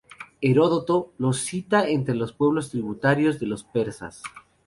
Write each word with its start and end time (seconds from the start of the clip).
Heródoto 0.41 1.13
los 1.19 1.41
cita 1.41 1.87
entre 1.87 2.15
los 2.15 2.33
pueblos 2.33 2.71
tributarios 2.71 3.39
de 3.39 3.45
los 3.45 3.63
persas. 3.63 4.23